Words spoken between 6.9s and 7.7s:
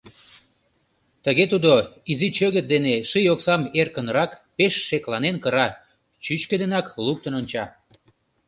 луктын онча.